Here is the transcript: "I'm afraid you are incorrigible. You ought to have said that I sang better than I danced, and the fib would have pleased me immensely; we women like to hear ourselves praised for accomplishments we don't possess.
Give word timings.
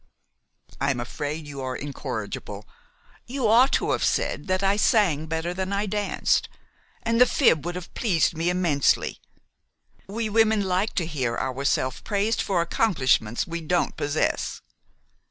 "I'm 0.79 0.99
afraid 0.99 1.45
you 1.45 1.61
are 1.61 1.75
incorrigible. 1.75 2.67
You 3.27 3.47
ought 3.47 3.71
to 3.73 3.91
have 3.91 4.03
said 4.03 4.47
that 4.47 4.63
I 4.63 4.75
sang 4.75 5.27
better 5.27 5.53
than 5.53 5.71
I 5.71 5.85
danced, 5.85 6.49
and 7.03 7.21
the 7.21 7.27
fib 7.27 7.63
would 7.67 7.75
have 7.75 7.93
pleased 7.93 8.35
me 8.35 8.49
immensely; 8.49 9.19
we 10.07 10.27
women 10.27 10.63
like 10.65 10.95
to 10.95 11.05
hear 11.05 11.37
ourselves 11.37 12.01
praised 12.01 12.41
for 12.41 12.61
accomplishments 12.63 13.45
we 13.45 13.61
don't 13.61 13.95
possess. 13.95 14.63